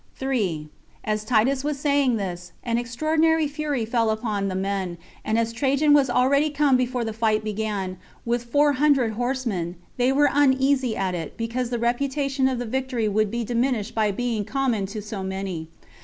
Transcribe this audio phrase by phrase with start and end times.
[0.15, 0.67] 3.
[1.03, 5.93] As Titus was saying this, an extraordinary fury fell upon the men; and as Trajan
[5.93, 11.13] was already come before the fight began, with four hundred horsemen, they were uneasy at
[11.13, 15.21] it, because the reputation of the victory would be diminished by being common to so
[15.21, 15.67] many.